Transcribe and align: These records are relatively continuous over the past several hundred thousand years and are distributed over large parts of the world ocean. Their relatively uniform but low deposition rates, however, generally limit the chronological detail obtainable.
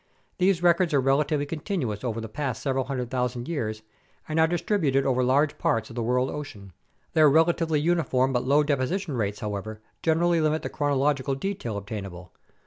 These 0.39 0.63
records 0.63 0.95
are 0.95 0.99
relatively 0.99 1.45
continuous 1.45 2.03
over 2.03 2.19
the 2.19 2.27
past 2.27 2.63
several 2.63 2.85
hundred 2.85 3.11
thousand 3.11 3.47
years 3.47 3.83
and 4.27 4.39
are 4.39 4.47
distributed 4.47 5.05
over 5.05 5.23
large 5.23 5.59
parts 5.59 5.91
of 5.91 5.95
the 5.95 6.01
world 6.01 6.31
ocean. 6.31 6.73
Their 7.13 7.29
relatively 7.29 7.79
uniform 7.79 8.33
but 8.33 8.43
low 8.43 8.63
deposition 8.63 9.13
rates, 9.15 9.41
however, 9.41 9.79
generally 10.01 10.41
limit 10.41 10.63
the 10.63 10.69
chronological 10.69 11.35
detail 11.35 11.77
obtainable. 11.77 12.33